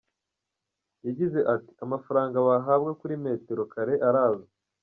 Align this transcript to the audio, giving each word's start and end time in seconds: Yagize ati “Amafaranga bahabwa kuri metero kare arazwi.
Yagize 1.05 1.39
ati 1.55 1.71
“Amafaranga 1.85 2.37
bahabwa 2.47 2.91
kuri 2.99 3.15
metero 3.25 3.61
kare 3.73 3.93
arazwi. 4.07 4.51